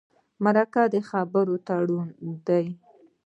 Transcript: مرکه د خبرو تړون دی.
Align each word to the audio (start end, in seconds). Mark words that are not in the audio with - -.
مرکه 0.43 0.83
د 0.93 0.95
خبرو 1.09 1.55
تړون 1.67 2.07
دی. 2.47 2.65